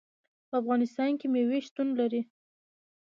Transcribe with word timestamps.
په 0.47 0.53
افغانستان 0.61 1.11
کې 1.19 1.27
مېوې 1.33 1.59
شتون 1.67 1.87
لري. 1.99 2.21